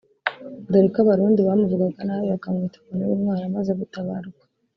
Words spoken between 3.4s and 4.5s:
amaze gutabaruka